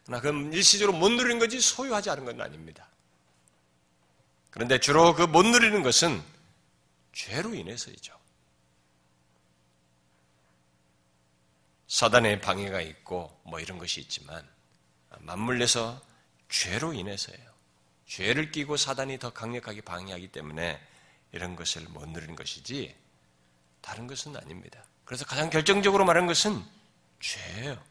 그러나 0.06 0.23
그럼 0.23 0.52
일시적으로 0.52 0.96
못 0.96 1.11
누리는 1.11 1.38
거지 1.38 1.61
소유하지 1.61 2.08
않은 2.11 2.25
건 2.25 2.40
아닙니다. 2.40 2.88
그런데 4.50 4.78
주로 4.80 5.14
그 5.14 5.26
못 5.26 5.44
누리는 5.44 5.82
것은 5.82 6.23
죄로 7.12 7.54
인해서이죠. 7.54 8.14
사단의 11.88 12.40
방해가 12.40 12.81
있고 12.81 13.40
뭐 13.45 13.61
이런 13.61 13.78
것이 13.78 14.00
있지만 14.00 14.47
맞물려서 15.21 16.00
죄로 16.49 16.93
인해서예요. 16.93 17.47
죄를 18.07 18.50
끼고 18.52 18.76
사단이 18.76 19.19
더 19.19 19.31
강력하게 19.31 19.81
방해하기 19.81 20.28
때문에 20.28 20.81
이런 21.33 21.57
것을 21.57 21.83
못 21.88 22.09
누리는 22.09 22.37
것이지 22.37 22.94
다른 23.81 24.07
것은 24.07 24.37
아닙니다. 24.37 24.85
그래서 25.05 25.25
가장 25.25 25.51
결정적으로 25.51 26.05
말한 26.05 26.27
것은 26.27 26.62
죄예요. 27.20 27.83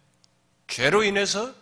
죄로 0.67 1.03
인해서 1.03 1.53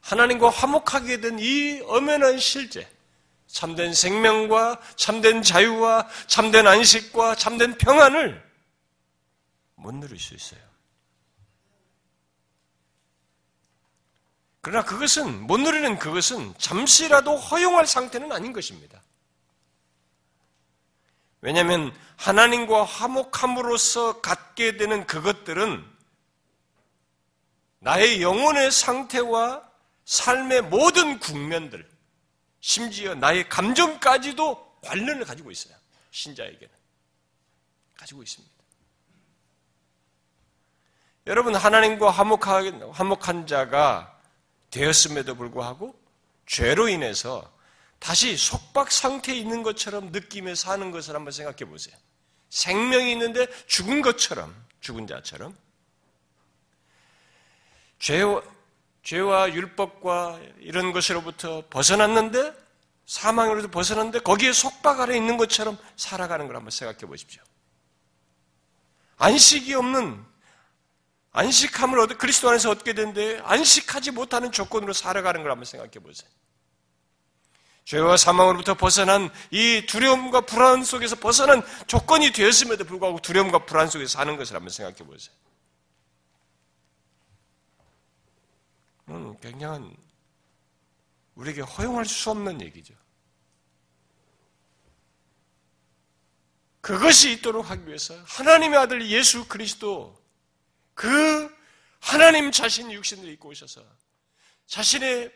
하나님과 0.00 0.50
화목하게 0.50 1.20
된 1.20 1.38
이 1.38 1.80
엄연한 1.84 2.38
실제, 2.38 2.88
참된 3.46 3.92
생명과 3.94 4.80
참된 4.96 5.42
자유와 5.42 6.08
참된 6.26 6.66
안식과 6.66 7.34
참된 7.36 7.76
평안을 7.78 8.44
못 9.76 9.94
누릴 9.94 10.18
수 10.18 10.34
있어요. 10.34 10.60
그러나 14.66 14.84
그것은 14.84 15.42
못 15.42 15.58
누리는 15.58 15.96
그것은 15.96 16.52
잠시라도 16.58 17.36
허용할 17.36 17.86
상태는 17.86 18.32
아닌 18.32 18.52
것입니다. 18.52 19.00
왜냐하면 21.40 21.96
하나님과 22.16 22.82
화목함으로써 22.82 24.20
갖게 24.20 24.76
되는 24.76 25.06
그것들은 25.06 25.88
나의 27.78 28.20
영혼의 28.20 28.72
상태와 28.72 29.62
삶의 30.04 30.62
모든 30.62 31.20
국면들, 31.20 31.88
심지어 32.58 33.14
나의 33.14 33.48
감정까지도 33.48 34.80
관련을 34.82 35.24
가지고 35.26 35.52
있어요. 35.52 35.76
신자에게는. 36.10 36.74
가지고 37.94 38.24
있습니다. 38.24 38.52
여러분, 41.28 41.54
하나님과 41.54 42.10
화목한, 42.10 42.82
화목한 42.90 43.46
자가 43.46 44.15
되었음에도 44.76 45.34
불구하고 45.34 45.98
죄로 46.44 46.88
인해서 46.88 47.50
다시 47.98 48.36
속박 48.36 48.92
상태에 48.92 49.34
있는 49.34 49.62
것처럼 49.62 50.12
느끼며 50.12 50.54
사는 50.54 50.90
것을 50.90 51.14
한번 51.14 51.32
생각해 51.32 51.64
보세요. 51.64 51.96
생명이 52.50 53.12
있는데 53.12 53.46
죽은 53.66 54.02
것처럼, 54.02 54.54
죽은 54.80 55.06
자처럼. 55.06 55.56
죄와, 57.98 58.42
죄와 59.02 59.52
율법과 59.52 60.40
이런 60.60 60.92
것으로부터 60.92 61.64
벗어났는데, 61.70 62.52
사망으로부터 63.06 63.70
벗어났는데, 63.70 64.20
거기에 64.20 64.52
속박 64.52 65.00
아래 65.00 65.16
있는 65.16 65.36
것처럼 65.38 65.78
살아가는 65.96 66.46
걸 66.46 66.56
한번 66.56 66.70
생각해 66.70 67.00
보십시오. 67.06 67.42
안식이 69.16 69.74
없는 69.74 70.22
안식함을 71.36 71.98
얻, 72.00 72.16
그리스도 72.16 72.48
안에서 72.48 72.70
얻게 72.70 72.94
되는데 72.94 73.38
안식하지 73.44 74.12
못하는 74.12 74.50
조건으로 74.50 74.94
살아가는 74.94 75.42
걸 75.42 75.50
한번 75.50 75.66
생각해 75.66 75.92
보세요. 76.02 76.30
죄와 77.84 78.16
사망으로부터 78.16 78.74
벗어난 78.74 79.30
이 79.50 79.84
두려움과 79.86 80.40
불안 80.40 80.82
속에서 80.82 81.14
벗어난 81.16 81.62
조건이 81.86 82.32
되었음에도 82.32 82.84
불구하고 82.84 83.20
두려움과 83.20 83.66
불안 83.66 83.88
속에서 83.88 84.18
사는 84.18 84.36
것을 84.36 84.56
한번 84.56 84.70
생각해 84.70 84.96
보세요. 84.96 85.34
음, 89.10 89.36
굉장한 89.38 89.94
우리에게 91.34 91.60
허용할 91.60 92.06
수 92.06 92.30
없는 92.30 92.62
얘기죠. 92.62 92.94
그것이 96.80 97.32
있도록 97.32 97.70
하기 97.70 97.86
위해서 97.86 98.14
하나님의 98.24 98.78
아들 98.78 99.06
예수 99.10 99.46
그리스도 99.46 100.25
그 100.96 101.54
하나님 102.00 102.50
자신 102.50 102.90
육신을 102.90 103.28
입고 103.32 103.50
오셔서 103.50 103.84
자신의 104.66 105.30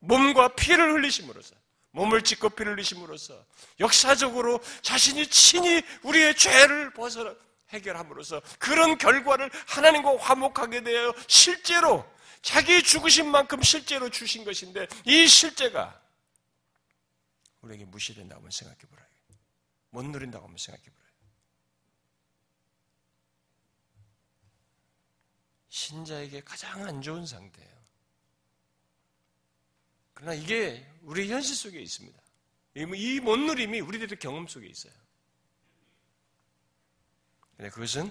몸과 0.00 0.48
피를 0.56 0.94
흘리심으로써 0.94 1.54
몸을 1.90 2.22
찢고 2.22 2.50
피를 2.50 2.72
흘리심으로써 2.72 3.44
역사적으로 3.78 4.58
자신이 4.82 5.28
친히 5.28 5.82
우리의 6.02 6.34
죄를 6.34 6.92
벗어 6.94 7.36
해결함으로써 7.68 8.40
그런 8.58 8.96
결과를 8.96 9.50
하나님과 9.66 10.16
화목하게 10.16 10.82
되어 10.82 11.14
실제로 11.28 12.10
자기 12.40 12.82
죽으신 12.82 13.30
만큼 13.30 13.62
실제로 13.62 14.08
주신 14.08 14.44
것인데 14.44 14.86
이 15.04 15.26
실제가 15.28 16.00
우리에게 17.60 17.84
무시된다고 17.84 18.38
한번 18.38 18.50
생각해 18.50 18.80
보라요. 18.88 19.06
못 19.90 20.04
누린다고 20.04 20.44
한번 20.44 20.56
생각해 20.56 20.84
보라요. 20.84 21.06
신자에게 25.76 26.40
가장 26.40 26.86
안 26.86 27.02
좋은 27.02 27.26
상태예요. 27.26 27.76
그러나 30.14 30.32
이게 30.32 30.90
우리 31.02 31.30
현실 31.30 31.54
속에 31.54 31.78
있습니다. 31.78 32.18
이 32.74 33.20
못 33.20 33.36
누림이 33.36 33.80
우리들의 33.80 34.18
경험 34.18 34.46
속에 34.46 34.66
있어요. 34.66 34.94
근데 37.58 37.68
그것은 37.68 38.10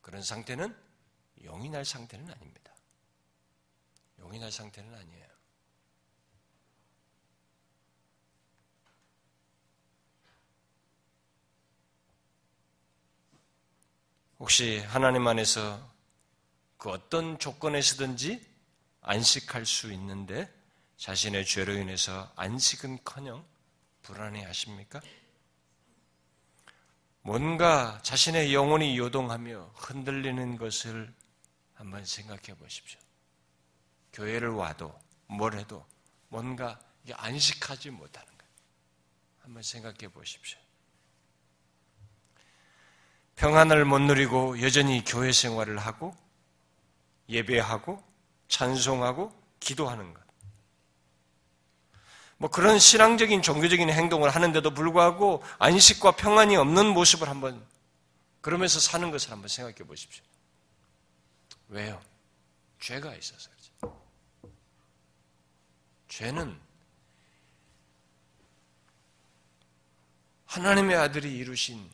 그런 0.00 0.22
상태는 0.22 0.74
용인할 1.44 1.84
상태는 1.84 2.30
아닙니다. 2.30 2.72
용인할 4.18 4.50
상태는 4.50 4.94
아니에요. 4.94 5.28
혹시 14.38 14.78
하나님 14.78 15.26
안에서 15.26 15.97
그 16.78 16.90
어떤 16.90 17.38
조건에서든지 17.38 18.40
안식할 19.02 19.66
수 19.66 19.92
있는데 19.92 20.52
자신의 20.96 21.44
죄로 21.44 21.74
인해서 21.74 22.32
안식은커녕 22.36 23.44
불안해 24.02 24.44
하십니까? 24.44 25.00
뭔가 27.22 28.00
자신의 28.02 28.54
영혼이 28.54 28.96
요동하며 28.96 29.72
흔들리는 29.74 30.56
것을 30.56 31.12
한번 31.74 32.04
생각해 32.04 32.56
보십시오. 32.56 32.98
교회를 34.12 34.50
와도 34.50 34.98
뭘 35.26 35.54
해도 35.54 35.84
뭔가 36.28 36.78
안식하지 37.12 37.90
못하는 37.90 38.26
거예요. 38.26 38.52
한번 39.40 39.62
생각해 39.62 40.08
보십시오. 40.08 40.58
평안을 43.36 43.84
못 43.84 43.98
누리고 44.00 44.60
여전히 44.62 45.04
교회 45.04 45.32
생활을 45.32 45.78
하고 45.78 46.16
예배하고 47.28 48.02
찬송하고 48.48 49.32
기도하는 49.60 50.14
것. 50.14 50.22
뭐 52.38 52.48
그런 52.50 52.78
신앙적인 52.78 53.42
종교적인 53.42 53.90
행동을 53.90 54.30
하는데도 54.30 54.72
불구하고 54.72 55.42
안식과 55.58 56.12
평안이 56.12 56.56
없는 56.56 56.86
모습을 56.86 57.28
한번 57.28 57.64
그러면서 58.40 58.78
사는 58.78 59.10
것을 59.10 59.32
한번 59.32 59.48
생각해 59.48 59.78
보십시오. 59.78 60.24
왜요? 61.68 62.00
죄가 62.80 63.14
있어서 63.16 63.50
그렇죠. 63.80 64.00
죄는 66.08 66.58
하나님의 70.46 70.96
아들이 70.96 71.36
이루신 71.36 71.90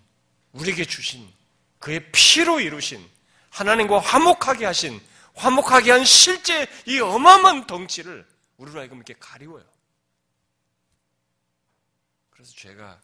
우리에게 0.52 0.84
주신 0.84 1.28
그의 1.78 2.12
피로 2.12 2.60
이루신 2.60 3.04
하나님과 3.50 3.98
화목하게 3.98 4.66
하신 4.66 5.00
화목하게 5.34 5.90
한 5.90 6.04
실제 6.04 6.66
이 6.86 7.00
어마어마한 7.00 7.66
덩치를 7.66 8.26
우리로 8.56 8.78
하여금 8.78 8.98
이렇게 8.98 9.14
가리워요. 9.14 9.64
그래서 12.30 12.52
죄가 12.54 13.00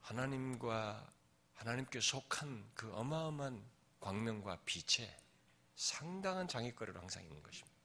하나님과 0.00 1.12
하나님께 1.54 2.00
속한 2.00 2.70
그 2.74 2.92
어마어마한 2.94 3.62
광명과 4.00 4.60
빛에 4.64 5.14
상당한 5.74 6.46
장애거리로 6.46 7.00
항상 7.00 7.22
있는 7.24 7.42
것입니다. 7.42 7.76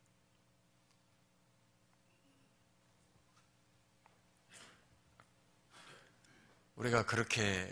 우리가 6.76 7.06
그렇게 7.06 7.72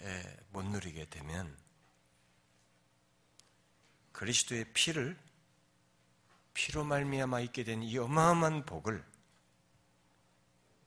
못 0.51 0.63
누리게 0.63 1.05
되면 1.05 1.60
그리스도의 4.21 4.65
피를 4.73 5.17
피로 6.53 6.83
말미암아 6.83 7.39
있게 7.39 7.63
된 7.63 7.81
이 7.81 7.97
어마어마한 7.97 8.67
복을 8.67 9.03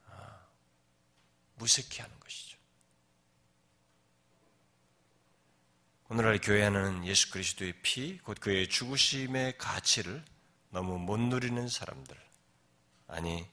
아, 0.07 0.47
무색해 1.57 2.01
하는 2.01 2.21
것이죠. 2.21 2.57
오늘날 6.11 6.41
교회 6.41 6.63
안에는 6.63 7.05
예수 7.07 7.33
그리스도의 7.33 7.83
피, 7.83 8.19
곧 8.19 8.39
그의 8.39 8.69
죽으심의 8.69 9.59
가치를 9.59 10.25
너무 10.71 11.01
못 11.01 11.19
누리는 11.19 11.67
사람들, 11.69 12.17
아니, 13.09 13.45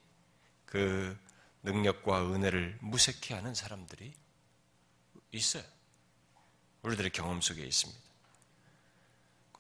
그 0.67 1.17
능력과 1.63 2.31
은혜를 2.31 2.77
무색해 2.81 3.33
하는 3.33 3.55
사람들이 3.55 4.13
있어요. 5.31 5.63
우리들의 6.83 7.11
경험 7.13 7.41
속에 7.41 7.65
있습니다. 7.65 8.11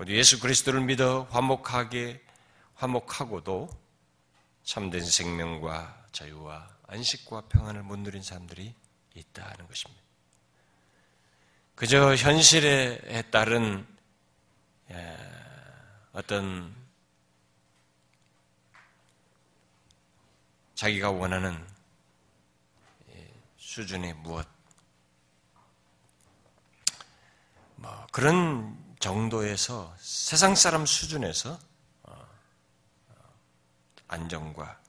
곧 0.01 0.07
예수 0.09 0.39
그리스도를 0.39 0.81
믿어 0.81 1.27
화목하게, 1.29 2.25
화목하고도 2.73 3.69
참된 4.63 5.05
생명과 5.05 6.07
자유와 6.11 6.75
안식과 6.87 7.41
평안을 7.41 7.83
못 7.83 7.99
누린 7.99 8.23
사람들이 8.23 8.73
있다는 9.13 9.67
것입니다. 9.67 10.03
그저 11.75 12.15
현실에 12.15 13.21
따른 13.29 13.85
예, 14.89 15.17
어떤 16.13 16.75
자기가 20.73 21.11
원하는 21.11 21.63
수준의 23.57 24.15
무엇 24.15 24.47
뭐 27.75 28.07
그런 28.11 28.90
정도에서 29.01 29.93
세상 29.99 30.55
사람 30.55 30.85
수준에서 30.85 31.59
어, 32.03 32.27
어, 33.09 33.13
안정과 34.07 34.79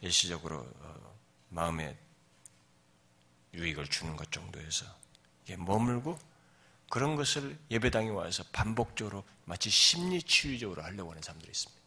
일시적으로 0.00 0.58
어, 0.58 1.18
마음의 1.48 1.96
유익을 3.54 3.86
주는 3.88 4.16
것 4.16 4.30
정도에서 4.30 4.84
머물고 5.58 6.18
그런 6.90 7.16
것을 7.16 7.58
예배당에 7.70 8.10
와서 8.10 8.44
반복적으로 8.52 9.24
마치 9.44 9.70
심리치유적으로 9.70 10.82
하려고 10.82 11.10
하는 11.10 11.22
사람들이 11.22 11.50
있습니다. 11.50 11.82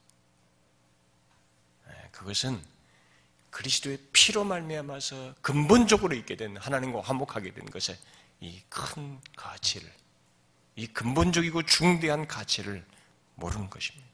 예, 1.90 2.10
그것은 2.12 2.64
그리스도의 3.50 4.00
피로 4.12 4.44
말미암아서 4.44 5.36
근본적으로 5.42 6.16
있게 6.16 6.36
된 6.36 6.58
하나님과 6.58 7.02
화목하게 7.02 7.54
된 7.54 7.66
것에 7.70 7.98
이큰 8.40 9.20
가치를 9.36 9.92
이 10.76 10.88
근본적이고 10.88 11.64
중대한 11.64 12.28
가치를 12.28 12.86
모르는 13.36 13.70
것입니다. 13.70 14.06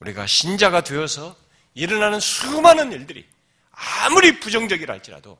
우리가 0.00 0.26
신자가 0.26 0.82
되어서 0.82 1.36
일어나는 1.74 2.18
수많은 2.20 2.92
일들이 2.92 3.28
아무리 3.70 4.40
부정적이라 4.40 4.92
할지라도 4.94 5.38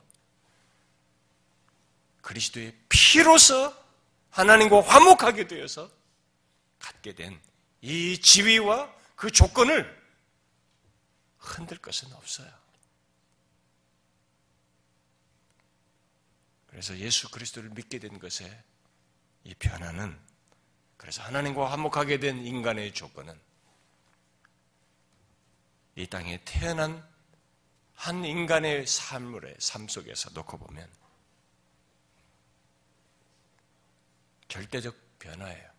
그리스도의 2.21 2.73
피로서 2.87 3.75
하나님과 4.29 4.81
화목하게 4.81 5.47
되어서 5.47 5.89
갖게 6.79 7.13
된 7.13 7.39
이 7.83 8.17
지위와 8.17 8.95
그 9.17 9.29
조건을 9.29 10.01
흔들 11.37 11.77
것은 11.77 12.13
없어요. 12.13 12.49
그래서 16.67 16.97
예수 16.97 17.29
그리스도를 17.29 17.71
믿게 17.71 17.99
된 17.99 18.17
것에 18.19 18.63
이 19.43 19.53
변화는 19.55 20.17
그래서 20.97 21.21
하나님과 21.23 21.71
화목하게 21.71 22.19
된 22.19 22.45
인간의 22.45 22.93
조건은 22.93 23.39
이 25.95 26.07
땅에 26.07 26.41
태어난 26.45 27.05
한 27.93 28.23
인간의 28.25 28.87
삶물의 28.87 29.55
삶 29.59 29.87
속에서 29.87 30.29
놓고 30.31 30.57
보면 30.57 30.89
절대적 34.47 34.95
변화예요. 35.19 35.71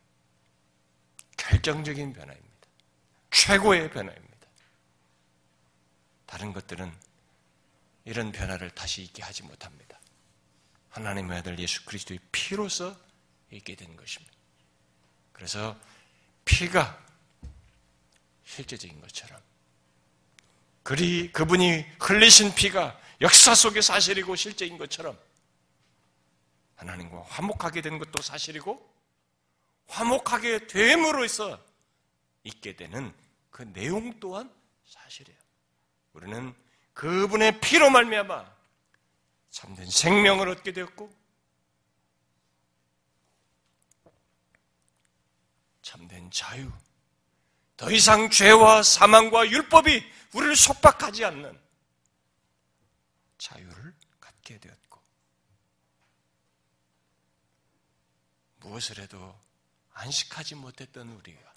결정적인 1.36 2.12
변화입니다. 2.12 2.68
최고의 3.30 3.90
변화입니다. 3.90 4.48
다른 6.26 6.52
것들은 6.52 6.92
이런 8.04 8.32
변화를 8.32 8.70
다시 8.70 9.02
있게 9.02 9.22
하지 9.22 9.42
못합니다. 9.42 9.98
하나님의 10.90 11.38
아들 11.38 11.58
예수 11.58 11.84
그리스도의 11.84 12.20
피로서 12.30 13.03
있게 13.56 13.74
되는 13.74 13.96
것입니다. 13.96 14.34
그래서 15.32 15.76
피가 16.44 17.02
실제적인 18.44 19.00
것처럼 19.00 19.40
그리 20.82 21.32
그분이 21.32 21.84
흘리신 21.98 22.54
피가 22.54 23.00
역사 23.20 23.54
속의 23.54 23.82
사실이고 23.82 24.36
실제인 24.36 24.76
것처럼 24.76 25.18
하나님과 26.76 27.22
화목하게 27.22 27.80
된 27.80 27.98
것도 27.98 28.20
사실이고 28.22 28.94
화목하게 29.86 30.66
됨으로써 30.66 31.64
있게 32.42 32.76
되는 32.76 33.14
그 33.50 33.62
내용 33.72 34.18
또한 34.20 34.52
사실이에요. 34.84 35.38
우리는 36.12 36.54
그분의 36.92 37.60
피로 37.60 37.90
말미암아 37.90 38.54
참된 39.50 39.88
생명을 39.88 40.48
얻게 40.48 40.72
되었고 40.72 41.10
참된 45.82 46.23
자유. 46.34 46.70
더 47.76 47.90
이상 47.92 48.28
죄와 48.28 48.82
사망과 48.82 49.48
율법이 49.48 50.12
우리를 50.32 50.56
속박하지 50.56 51.24
않는 51.26 51.60
자유를 53.38 53.94
갖게 54.18 54.58
되었고, 54.58 55.00
무엇을 58.56 58.98
해도 58.98 59.40
안식하지 59.92 60.56
못했던 60.56 61.08
우리가 61.08 61.54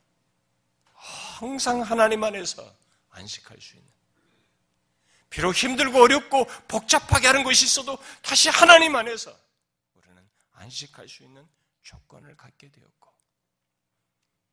항상 0.94 1.82
하나님 1.82 2.24
안에서 2.24 2.72
안식할 3.10 3.60
수 3.60 3.78
있는, 3.78 3.92
비록 5.32 5.56
힘들고 5.56 6.04
어렵고 6.04 6.46
복잡하게 6.68 7.26
하는 7.26 7.44
것이 7.44 7.66
있어도 7.66 7.98
다시 8.22 8.50
하나님 8.50 8.96
안에서 8.96 9.36
우리는 9.96 10.30
안식할 10.54 11.10
수 11.10 11.24
있는 11.24 11.48
조건을 11.82 12.38
갖게 12.38 12.70
되었고, 12.70 13.17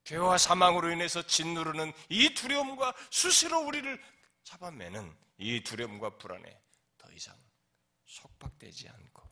죄와 0.04 0.38
사망으로 0.38 0.90
인해서 0.90 1.26
짓누르는 1.26 1.92
이 2.10 2.34
두려움과 2.34 2.94
수시로 3.10 3.60
우리를 3.66 4.02
잡아매는 4.44 5.16
이 5.38 5.62
두려움과 5.62 6.18
불안에 6.18 6.62
더 6.98 7.10
이상 7.12 7.36
속박되지 8.06 8.88
않고 8.88 9.30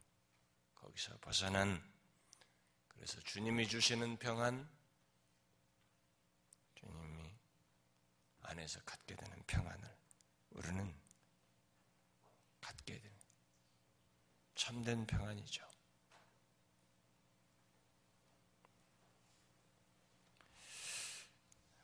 거기서 0.74 1.18
벗어난 1.20 1.92
그래서 3.02 3.20
주님이 3.22 3.66
주시는 3.66 4.16
평안, 4.18 4.70
주님이 6.76 7.34
안에서 8.42 8.80
갖게 8.84 9.16
되는 9.16 9.42
평안을 9.44 9.96
우리는 10.50 10.94
갖게 12.60 13.00
되는 13.00 13.16
참된 14.54 15.04
평안이죠. 15.04 15.71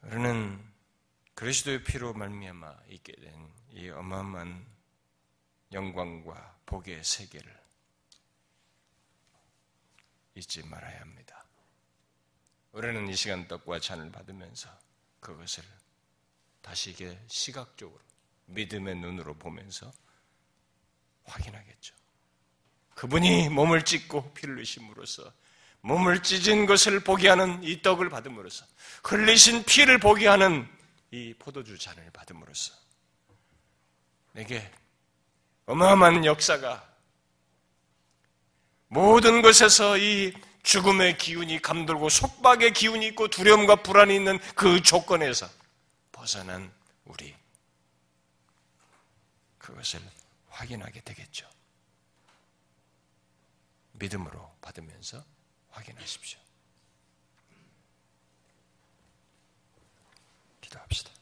우리는 0.08 0.58
그리스도의 1.34 1.84
피로 1.84 2.12
말미암아 2.14 2.76
있게 2.88 3.12
된 3.14 3.58
이 3.78 3.90
어마어마한 3.90 4.66
영광과 5.72 6.58
복의 6.66 7.04
세계를 7.04 7.56
잊지 10.34 10.64
말아야 10.64 11.00
합니다. 11.00 11.44
우리는 12.72 13.08
이 13.08 13.14
시간 13.14 13.46
떡과 13.46 13.78
잔을 13.78 14.10
받으면서 14.10 14.68
그것을 15.20 15.62
다시 16.60 16.90
이게 16.90 17.20
시각적으로 17.28 18.00
믿음의 18.46 18.96
눈으로 18.96 19.34
보면서 19.34 19.92
확인하겠죠. 21.24 21.94
그분이 22.96 23.50
몸을 23.50 23.84
찢고 23.84 24.32
피를 24.34 24.56
흘리심으로써 24.56 25.32
몸을 25.80 26.22
찢은 26.22 26.66
것을 26.66 27.00
보게 27.00 27.28
하는 27.28 27.62
이 27.62 27.80
떡을 27.82 28.08
받음으로써 28.08 28.64
흘리신 29.04 29.64
피를 29.64 29.98
보게 29.98 30.26
하는 30.26 30.68
이 31.10 31.34
포도주 31.38 31.78
잔을 31.78 32.10
받음으로써 32.12 32.74
내게 34.32 34.70
어마어마한 35.66 36.24
역사가 36.24 36.86
모든 38.88 39.42
것에서 39.42 39.98
이 39.98 40.32
죽음의 40.62 41.18
기운이 41.18 41.62
감돌고 41.62 42.08
속박의 42.08 42.72
기운이 42.72 43.06
있고 43.08 43.28
두려움과 43.28 43.76
불안이 43.76 44.14
있는 44.14 44.38
그 44.54 44.82
조건에서 44.82 45.48
벗어난 46.12 46.72
우리 47.04 47.34
그것을 49.58 50.00
확인하게 50.48 51.00
되겠죠. 51.00 51.48
믿음으로 53.92 54.56
받으면서 54.60 55.24
확인하십시오. 55.78 56.38
기도합시다. 60.60 61.17